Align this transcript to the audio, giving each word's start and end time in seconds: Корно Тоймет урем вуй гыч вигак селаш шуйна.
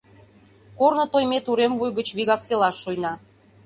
Корно 0.77 1.05
Тоймет 1.13 1.45
урем 1.51 1.73
вуй 1.79 1.91
гыч 1.97 2.07
вигак 2.17 2.41
селаш 2.47 2.75
шуйна. 2.83 3.13